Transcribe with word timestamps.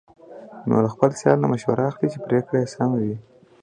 نو 0.67 0.75
له 0.83 0.89
خپل 0.93 1.09
سیال 1.19 1.37
نه 1.43 1.47
مشوره 1.53 1.83
اخلي، 1.89 2.07
چې 2.13 2.19
پرېکړه 2.27 2.57
یې 2.61 2.71
سمه 2.73 2.97
وي. 3.03 3.15